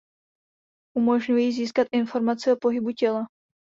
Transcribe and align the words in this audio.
Umožňují 0.97 1.51
získat 1.51 1.87
informaci 1.91 2.51
o 2.51 2.55
pohybu 2.57 2.91
těla. 2.91 3.27